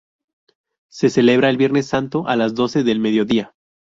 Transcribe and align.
Se 0.89 1.11
celebra 1.11 1.51
el 1.51 1.57
Viernes 1.57 1.85
Santo 1.85 2.27
a 2.27 2.35
las 2.35 2.55
doce 2.55 2.81
del 2.83 2.99
mediodía. 2.99 3.53